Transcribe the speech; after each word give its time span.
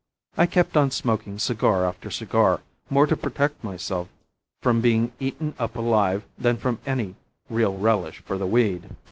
I 0.35 0.47
kept 0.47 0.75
on 0.77 0.89
smoking 0.89 1.37
cigar 1.37 1.85
after 1.85 2.09
cigar, 2.09 2.61
more 2.89 3.05
to 3.05 3.15
protect 3.15 3.63
myself 3.63 4.07
from 4.59 4.81
being 4.81 5.11
eaten 5.19 5.53
up 5.59 5.75
alive 5.75 6.23
than 6.39 6.57
from 6.57 6.79
any 6.87 7.17
real 7.51 7.77
relish 7.77 8.17
for 8.25 8.39
the 8.39 8.47
weed. 8.47 8.95